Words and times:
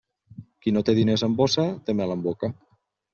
Qui 0.61 0.71
no 0.77 0.81
té 0.87 0.95
diners 0.99 1.23
en 1.27 1.35
bossa 1.41 1.65
té 1.91 1.95
mel 1.99 2.15
en 2.15 2.25
boca. 2.29 2.51